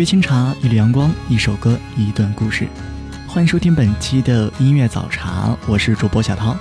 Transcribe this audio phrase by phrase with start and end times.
[0.00, 2.66] 一杯清茶，一缕阳光，一首歌，一段故事。
[3.28, 6.56] 欢迎收听本期的音乐早茶，我是主播小涛。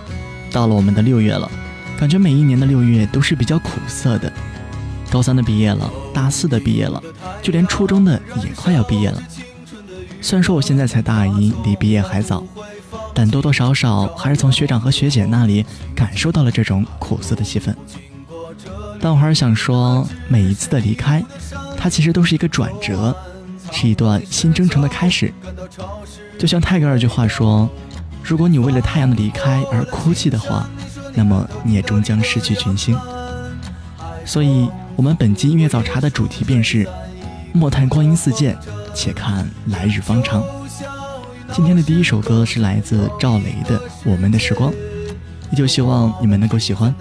[0.51, 1.49] 到了我们的六月了，
[1.97, 4.29] 感觉每一年的六月都是比较苦涩的。
[5.09, 7.01] 高三的毕业了，大四的毕业了，
[7.41, 9.23] 就连初中的也快要毕业了。
[10.19, 12.43] 虽然说我现在才大一，离毕业还早，
[13.15, 17.73] 但多多少少还是从学长和学姐那里感受到了这种苦涩的气氛。
[18.99, 21.23] 但我还是想说，每一次的离开。
[21.81, 23.15] 它其实都是一个转折，
[23.79, 25.33] 是一段新征程的开始。
[26.37, 27.69] 就像泰戈尔一句话说
[28.21, 30.69] ：“如果你为了太阳的离开而哭泣的话，
[31.13, 32.97] 那么你也终将失去群星。”
[34.25, 36.85] 所以，我们本期音乐早茶的主题便是
[37.53, 38.57] “莫叹光阴似箭，
[38.93, 40.43] 且看来日方长”。
[41.53, 44.69] 今天的第一首歌是来自赵雷的《我们的时光》，
[45.51, 46.93] 依旧希望你们能够喜欢。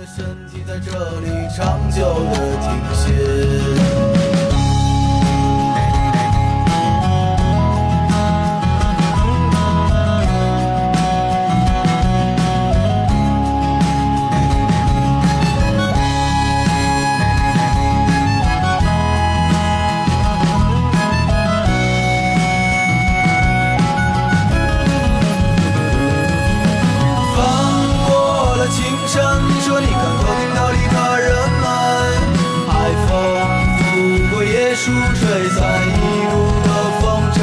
[35.59, 36.69] 在一路的
[37.01, 37.03] 风
[37.35, 37.37] 尘。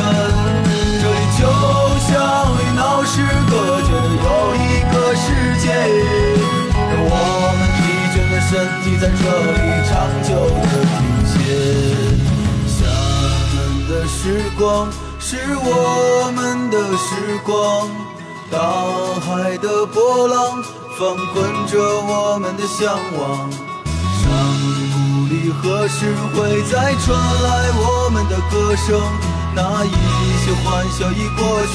[1.02, 1.42] 这里就
[2.08, 2.10] 像
[2.56, 3.14] 与闹市
[3.50, 5.26] 隔绝的又一个世
[5.60, 5.66] 界。
[6.90, 7.14] 让我
[7.58, 7.84] 们疲
[8.14, 8.52] 倦的身
[8.84, 9.22] 体在这
[9.52, 9.60] 里
[9.90, 9.94] 长
[10.24, 10.30] 久
[10.62, 10.98] 地停
[11.32, 11.34] 歇
[12.68, 12.78] 厦
[13.54, 13.56] 门
[13.90, 14.18] 的时
[14.58, 14.64] 光
[15.20, 17.90] 是我们的时光
[18.50, 18.58] 大
[19.20, 20.64] 海的波浪
[20.98, 23.65] 翻滚着我们的向往。
[25.62, 29.00] 何时会再传来我们的歌声？
[29.56, 29.90] 那一
[30.44, 31.74] 些欢笑已过去，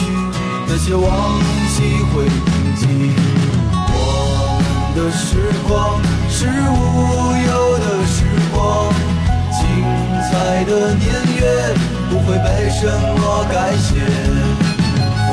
[0.66, 2.82] 那些往昔会铭记。
[3.72, 4.64] 我们
[4.94, 6.00] 的时光。
[6.32, 8.24] 是无忧的时
[8.54, 8.88] 光，
[9.50, 9.60] 精
[10.30, 11.04] 彩的年
[11.36, 11.40] 月
[12.08, 13.88] 不会被什么改写。
[15.26, 15.28] 放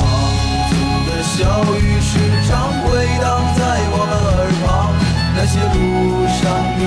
[0.68, 0.74] 纵
[1.06, 1.38] 的小
[1.76, 2.50] 雨时常
[2.82, 3.24] 回荡
[3.56, 3.60] 在
[3.94, 4.36] 我们耳
[4.66, 4.66] 旁，
[5.36, 5.78] 那些路
[6.28, 6.42] 上
[6.76, 6.82] 的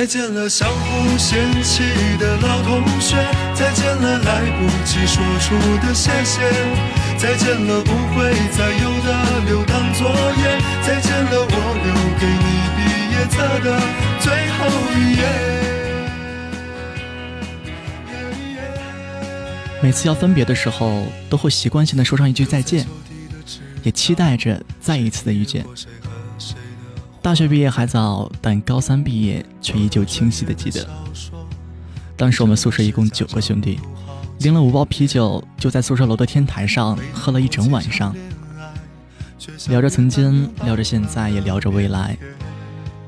[0.00, 1.82] 再见了相互嫌弃
[2.18, 3.16] 的老同学，
[3.54, 5.54] 再见了来不及说出
[5.86, 6.40] 的谢谢，
[7.18, 11.54] 再见了不会再有的留堂作业，再见了我
[11.84, 12.44] 留给你
[12.78, 12.80] 毕
[13.12, 13.78] 业册的
[14.20, 14.58] 最后
[14.96, 15.22] 一页。
[19.82, 22.86] 每次要分别的时候，都会习惯性的说上一句再见，
[23.82, 25.62] 也期待着再一次的遇见。
[27.22, 30.88] 大学毕业还早，但高三毕业却依旧清晰的记得。
[32.16, 33.78] 当时我们宿舍一共九个兄弟，
[34.38, 38.16] 拎了五包啤酒，就在宿舍楼的天台上喝了一整晚上，
[39.68, 42.16] 聊着曾经，聊着现在，也聊着未来。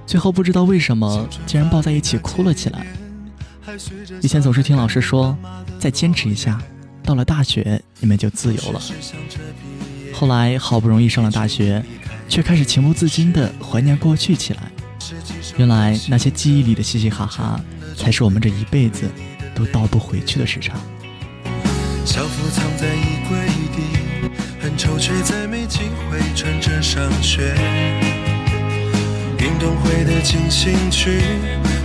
[0.07, 2.87] 最后不知道为什么，竟然抱在一起哭了起来。
[4.21, 5.37] 以前总是听老师说，
[5.79, 6.61] 再坚持一下，
[7.03, 8.81] 到了大学你们就自由了。
[10.13, 11.83] 后来好不容易上了大学。
[12.29, 14.61] 却开始情不自禁地怀念过去起来。
[15.57, 17.61] 原来那些记忆里的嘻嘻哈哈，
[17.97, 19.11] 才是我们这一辈子
[19.55, 20.75] 都倒不回去的时差。
[22.05, 23.39] 校服藏在衣柜
[23.75, 23.83] 底，
[24.61, 25.81] 很丑却再没机
[26.11, 27.55] 会穿着上学。
[29.39, 31.21] 运动会的进行曲，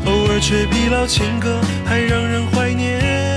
[0.05, 3.36] 偶尔却比老情歌还让人怀念。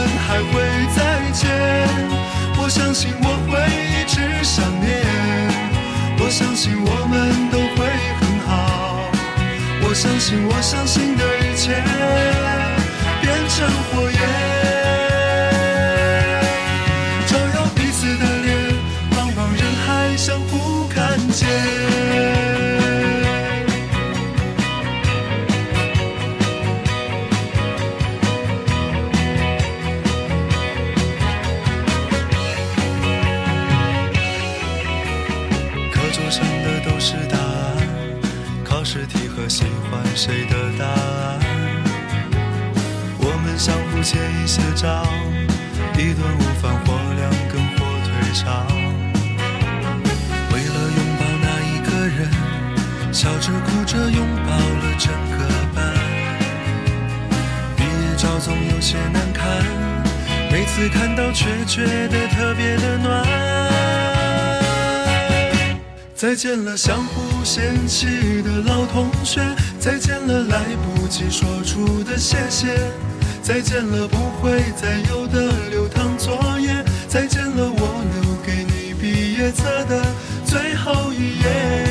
[58.43, 59.63] 总有些难看，
[60.51, 63.23] 每次看到却觉得特别的暖。
[66.15, 67.43] 再见了，相互。
[67.43, 69.41] 嫌弃的老同学，
[69.79, 72.77] 再见了，来不及说出的谢谢，
[73.41, 80.05] 再见了，不会再有的流淌作业，再见了，我留给你毕业册的
[80.45, 81.90] 最后一页。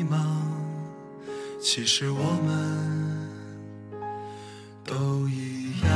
[1.63, 3.29] 其实我们
[4.83, 5.89] 都一样。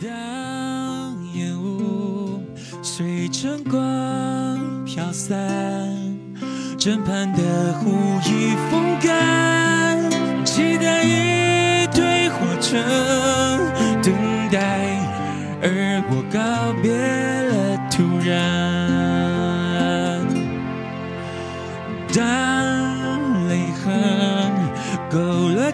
[0.00, 2.40] 当烟雾
[2.82, 5.34] 随晨光飘散
[6.78, 7.90] 枕畔的湖
[8.26, 12.78] 已风干，期待一堆火车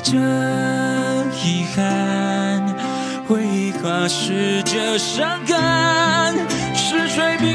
[0.02, 0.16] 着
[1.44, 2.74] 遗憾，
[3.26, 6.34] 回忆跨时着伤感，
[6.74, 7.46] 是催逼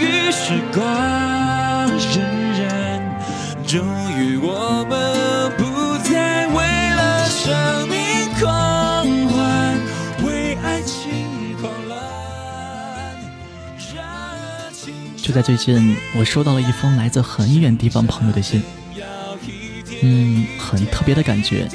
[0.00, 0.82] 与时光
[1.98, 2.20] 荏
[2.54, 3.00] 苒。
[3.66, 3.80] 终
[4.18, 6.56] 于我们不再为
[6.94, 7.96] 了生命
[8.40, 9.78] 狂欢，
[10.24, 11.98] 为爱情狂乱。
[15.16, 18.62] 就在最近，我收到了一封来自很远地方朋友的信，
[20.02, 21.66] 嗯，很特别的感觉。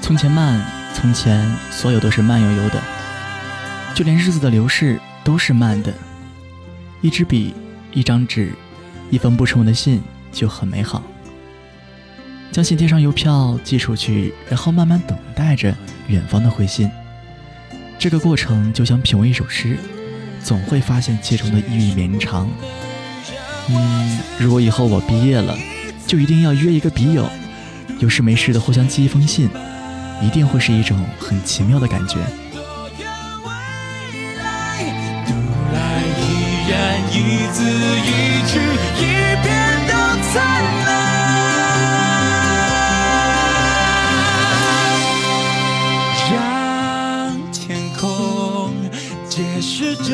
[0.00, 0.64] 从前慢，
[0.94, 2.80] 从前所有都是慢悠悠的，
[3.94, 5.92] 就连日子的流逝都是慢的。
[7.02, 7.54] 一支笔，
[7.92, 8.52] 一张纸，
[9.10, 10.02] 一封不成文的信
[10.32, 11.02] 就很美好。
[12.50, 15.74] 将信贴上邮票寄出去，然后慢慢等待着
[16.08, 16.90] 远方的回信。
[17.98, 19.76] 这个过程就像品味一首诗，
[20.42, 22.48] 总会发现其中的意蕴绵长。
[23.68, 25.54] 嗯，如果以后我毕业了，
[26.06, 27.28] 就一定要约一个笔友，
[27.98, 29.48] 有事没事的互相寄一封信，
[30.22, 32.18] 一定会是一种很奇妙的感觉。
[37.08, 38.58] 一字一句，
[38.98, 39.00] 一
[39.42, 39.46] 遍
[39.88, 39.92] 都
[40.28, 40.34] 灿
[40.84, 40.86] 烂，
[46.30, 46.34] 让
[47.52, 48.04] 天空
[49.28, 50.10] 解释着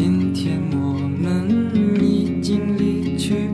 [0.00, 3.50] 今天我们已经离去，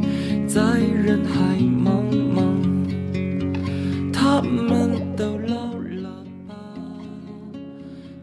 [0.47, 6.23] 在人海茫茫，他们都老了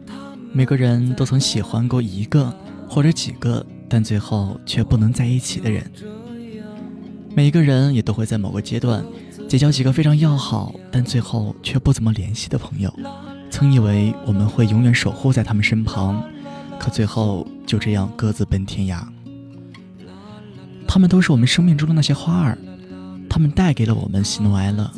[0.06, 0.14] 吧？
[0.52, 2.54] 每个人都曾喜欢过一个
[2.88, 5.84] 或者几个，但最后却不能在一起的人。
[7.34, 9.04] 每一个人也都会在某个阶段
[9.48, 12.94] 结交几个非常要好，但最后却不怎么联系的朋友。
[13.50, 16.22] 曾以为我们会永远守护在他们身旁，
[16.82, 19.06] 可最后就这样各自奔天涯。
[20.88, 22.58] 他们都是我们生命中的那些花儿，
[23.30, 24.90] 他们带给了我们喜怒哀乐，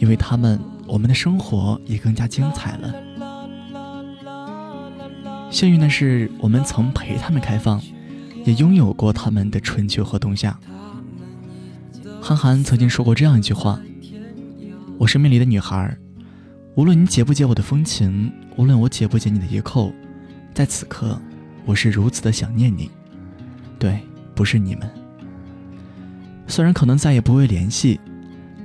[0.00, 2.92] 因为他们，我们的生活也更加精彩了。
[5.48, 7.80] 幸运的是，我们曾陪他们开放，
[8.44, 10.58] 也拥有过他们的春秋和冬夏。
[12.20, 13.80] 韩寒曾经说过这样一句话
[14.98, 15.96] ：“我生命里的女孩，
[16.74, 19.92] 无论你解不解我的风情，无论我解不解你的衣扣，
[20.52, 21.18] 在此刻，
[21.64, 22.90] 我是如此的想念你。
[23.78, 24.00] 对，
[24.34, 24.88] 不是你们。
[26.46, 27.98] 虽然可能再也不会联系，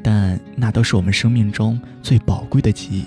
[0.03, 3.05] 但那都是我们生命中最宝贵的记忆。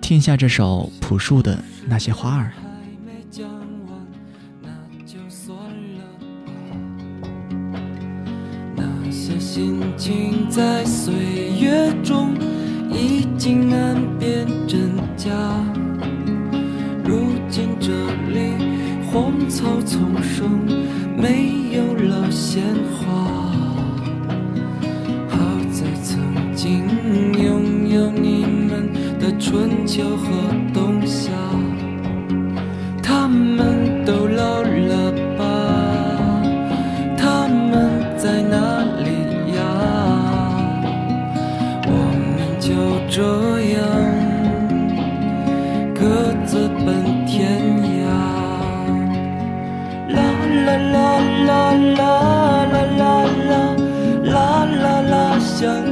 [0.00, 1.56] 听一下这首朴树的
[1.86, 2.50] 《那些花儿》。
[8.74, 11.14] 那些心情在岁
[11.60, 12.34] 月中
[12.90, 15.30] 已经难辨真假。
[19.52, 20.48] 草丛生，
[21.14, 23.12] 没有了鲜花。
[25.28, 25.36] 好
[25.70, 26.18] 在曾
[26.54, 26.86] 经
[27.34, 28.90] 拥有你们
[29.20, 30.24] 的春秋和
[30.72, 31.30] 冬夏。
[33.02, 35.44] 他们都老了吧？
[37.18, 38.56] 他们在哪
[39.04, 39.10] 里
[39.54, 39.60] 呀？
[41.84, 41.90] 我
[42.24, 42.72] 们就
[43.10, 43.20] 这
[43.74, 43.81] 样
[55.62, 55.91] 정정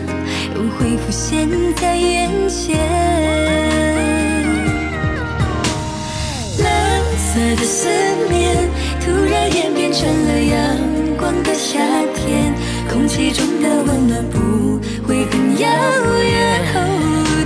[0.55, 2.77] 又会浮现在眼前。
[6.59, 7.87] 蓝色的思
[8.29, 10.77] 念突然演变成了阳
[11.17, 11.79] 光的夏
[12.15, 12.53] 天，
[12.89, 15.67] 空气中的温暖不会很遥
[16.21, 16.41] 远。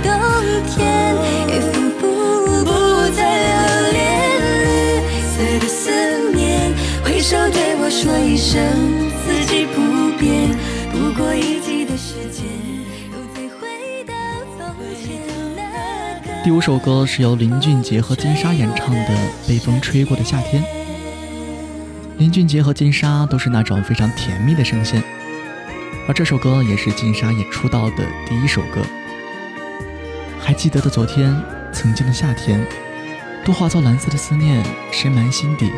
[0.02, 0.10] 冬
[0.74, 1.14] 天
[1.48, 2.02] 也仿佛
[2.64, 2.70] 不
[3.14, 3.96] 再留恋。
[5.00, 5.90] 绿色的思
[6.34, 6.72] 念，
[7.04, 8.60] 挥手对我说一声，
[16.46, 19.00] 第五首歌是由林俊杰和金莎演唱的
[19.48, 20.62] 《被风吹过的夏天》。
[22.18, 25.02] 林俊杰和金莎都是那种非常甜蜜的声线，
[26.06, 28.80] 而这首歌也是金莎也出道的第一首歌。
[30.38, 31.36] 还记得的昨天，
[31.72, 32.64] 曾经的夏天，
[33.44, 35.72] 都化作蓝色的思念，深埋心底，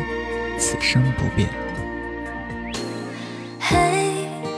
[0.59, 1.49] 此生不变。
[3.57, 3.91] 还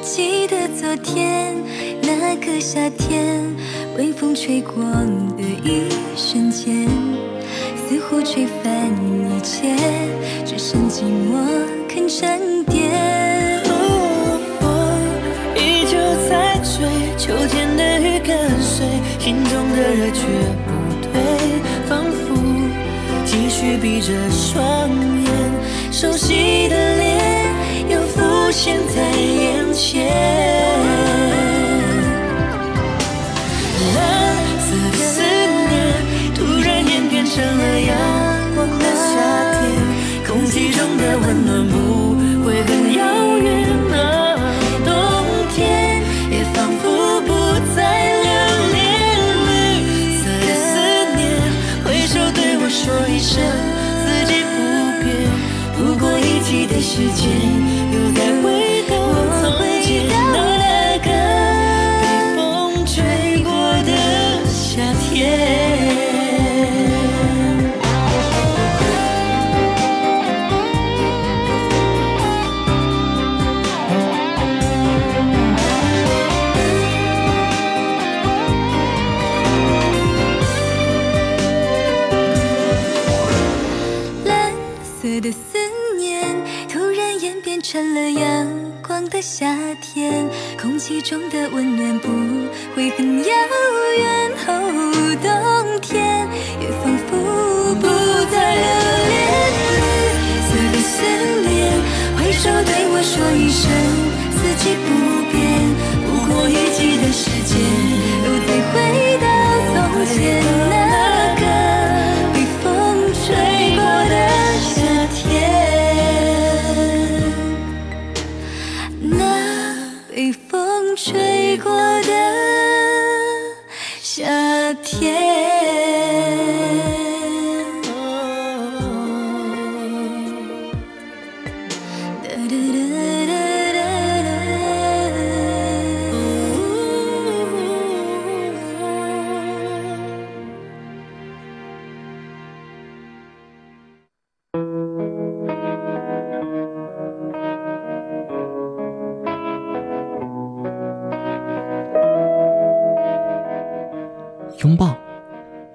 [0.02, 1.56] 记得昨天
[2.62, 3.44] 夏天。
[3.98, 4.84] 微风吹过
[5.36, 6.88] 的一瞬间，
[7.76, 9.76] 似乎吹翻一切，
[10.46, 13.64] 只剩寂寞肯沉淀。
[13.66, 14.70] 风
[15.56, 15.98] 依旧
[16.30, 18.86] 在追，秋天的雨跟随，
[19.20, 20.22] 心中的热却
[20.66, 20.72] 不
[21.02, 21.12] 退，
[21.90, 22.36] 仿佛
[23.26, 25.28] 继续闭着双眼，
[25.92, 27.54] 熟悉的脸
[27.90, 31.41] 又浮现在眼前。
[37.34, 37.96] 成了阳
[38.56, 39.10] 光的夏
[39.54, 39.64] 天，
[40.28, 43.48] 空气中的温暖不会很遥远。
[44.84, 44.92] 冬
[45.56, 47.32] 天也仿佛不
[47.74, 47.80] 再
[48.22, 48.28] 留
[48.74, 48.78] 恋。
[49.48, 49.50] 绿
[50.18, 50.70] 色的思
[51.16, 51.20] 念，
[51.86, 53.40] 挥手对我说一声，
[54.04, 54.56] 四季不
[55.02, 55.10] 变，
[55.78, 57.32] 不过一季的时间，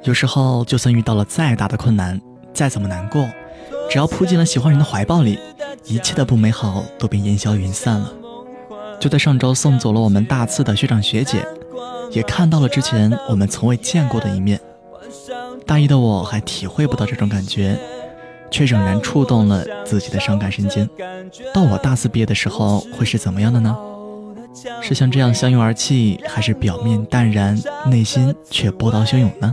[0.07, 2.21] 有时候，就算遇到了再大的困难，
[2.55, 3.29] 再怎么难过，
[3.91, 5.37] 只要扑进了喜欢人的怀抱里，
[5.85, 8.13] 一切的不美好都便烟消云散了。
[9.01, 11.45] 就在上周，送走了我们大四的学长学姐，
[12.13, 14.61] 也看到了之前我们从未见过的一面。
[15.67, 17.77] 大一的我还体会不到这种感觉，
[18.49, 20.89] 却仍然触动了自己的伤感神经。
[21.53, 23.77] 到我大四毕业的时候，会是怎么样的呢？
[24.81, 29.53] 是像这样相拥而泣，还是表面淡然，内心却波涛汹涌呢？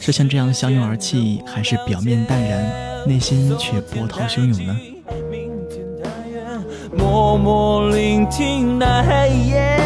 [0.00, 2.62] 是像这样相拥而泣，还是表面淡然，
[3.06, 4.76] 内心却波涛汹涌呢？
[6.96, 9.78] 默默聆听那黑夜，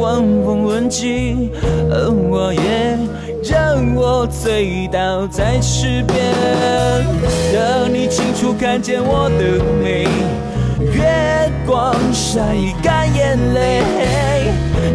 [0.00, 1.50] 晚风吻尽，
[1.90, 2.98] 而我也
[3.44, 6.18] 让我醉倒在池边，
[7.52, 10.08] 让你清楚看见我的美，
[10.92, 12.40] 月光晒
[12.82, 13.82] 干眼泪，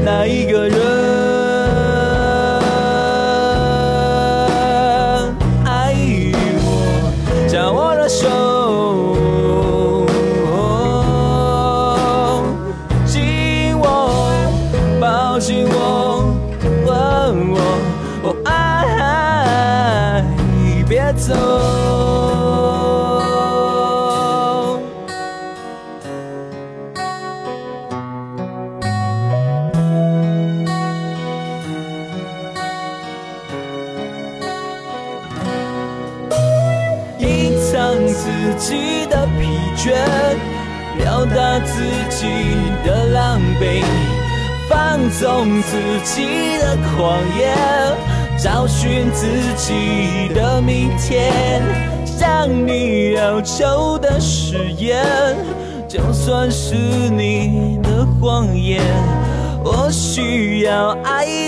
[0.03, 1.36] 那一个人。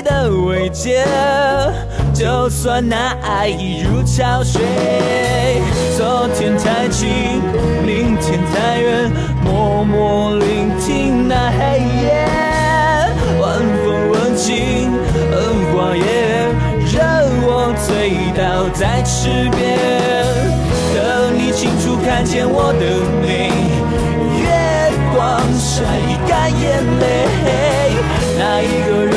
[0.01, 1.05] 的慰藉，
[2.13, 4.61] 就算那爱已如潮水。
[5.97, 7.41] 昨天太近，
[7.85, 9.11] 明天太远，
[9.43, 12.27] 默默聆听那黑夜。
[13.41, 14.91] 晚风吻尽
[15.31, 15.31] 荷
[15.73, 16.03] 花叶，
[16.93, 16.97] 任
[17.43, 17.87] 我醉
[18.37, 19.57] 倒在池边。
[20.95, 20.97] 等
[21.37, 22.83] 你清楚看见我的
[23.21, 23.51] 美，
[24.39, 24.47] 月
[25.13, 25.17] 光
[25.57, 25.83] 晒
[26.27, 27.03] 干眼泪，
[28.37, 29.13] 那一个人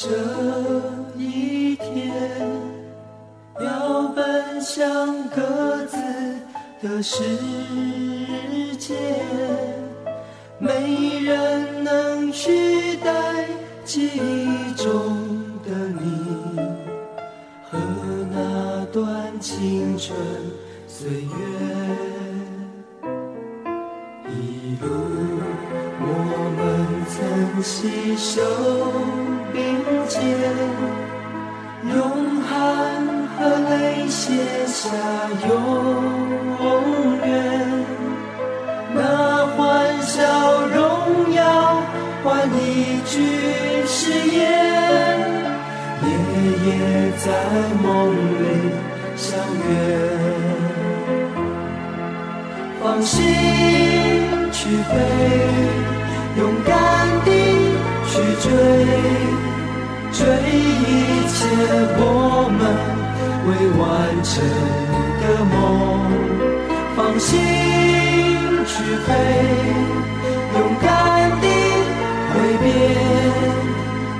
[0.00, 0.06] 这
[1.16, 2.14] 一天，
[3.60, 5.96] 要奔向各自
[6.80, 7.24] 的世
[8.78, 8.94] 界，
[10.60, 13.44] 没人能取代
[13.84, 15.16] 记忆中
[15.64, 16.60] 的你
[17.68, 17.76] 和
[18.30, 20.16] 那段青春
[20.86, 21.28] 岁月。
[24.28, 24.86] 一路
[26.00, 26.04] 我
[26.56, 28.40] 们曾携手
[29.58, 29.74] 并
[30.06, 30.16] 肩，
[31.92, 31.96] 用
[32.42, 32.48] 汗
[33.36, 34.30] 和泪写
[34.66, 34.78] 下
[35.48, 35.50] 永
[37.26, 37.28] 远。
[38.94, 38.98] 那
[39.56, 39.58] 欢
[40.00, 40.14] 笑
[40.68, 40.78] 荣
[41.34, 41.40] 耀
[42.22, 43.12] 换一句
[43.84, 43.98] 誓
[44.30, 44.38] 言，
[46.04, 46.08] 夜
[46.66, 46.68] 夜
[47.16, 47.26] 在
[47.82, 48.14] 梦里
[49.16, 49.26] 相
[49.66, 49.68] 约。
[52.80, 53.16] 放心
[54.52, 54.90] 去飞，
[56.38, 56.74] 勇敢
[57.24, 57.28] 地
[58.06, 59.17] 去追，追
[60.46, 60.50] 一
[61.28, 61.36] 切
[62.00, 62.02] 我
[62.58, 62.60] 们
[63.46, 63.82] 未完
[64.22, 64.30] 成
[65.20, 65.54] 的梦。
[66.96, 67.28] 放心
[68.66, 68.70] 去
[69.06, 69.08] 飞，
[70.56, 70.86] 勇敢
[71.40, 71.46] 地
[72.32, 72.66] 挥别，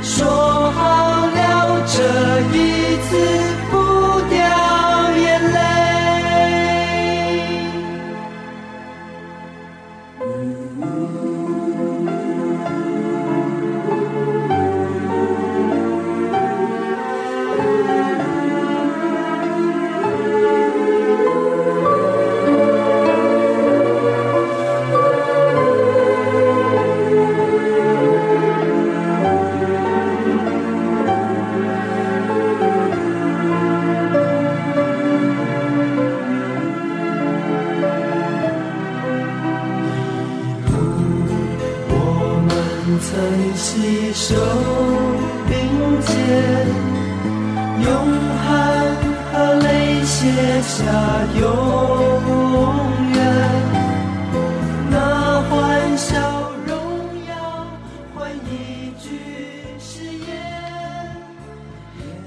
[0.02, 0.80] 说好
[1.26, 1.36] 了
[1.86, 1.96] 这
[2.56, 2.56] 一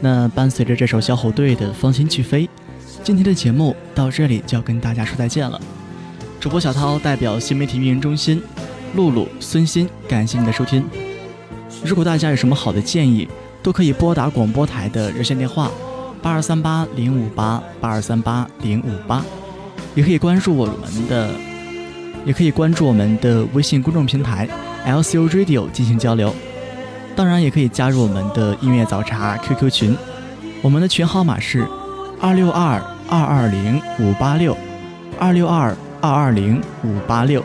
[0.04, 2.46] 那伴随着这首小虎队的《放心去飞》，
[3.04, 5.62] 今天的节目到这里就要跟大家说再见了。
[6.40, 8.42] 主播小涛代表新媒体运营中心，
[8.96, 10.84] 露露、孙鑫，感谢您的收听。
[11.86, 13.28] 如果大家有什么好的建议，
[13.62, 15.72] 都可以拨打广播台的热线电话
[16.20, 19.24] 八二三八零五八八二三八零五八，
[19.94, 21.30] 也可以关注我们的，
[22.26, 24.50] 也可以关注我们的微信公众平台
[24.88, 26.34] LCU Radio 进行交流。
[27.16, 29.98] 当然，也可以加入我们的音乐早茶 QQ 群，
[30.62, 31.68] 我们的群号码是
[32.20, 34.58] 二六二二二零五八六
[35.20, 37.44] 二六二二二零五八六。